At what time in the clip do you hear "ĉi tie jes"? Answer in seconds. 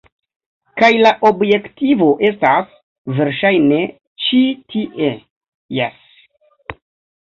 4.27-6.15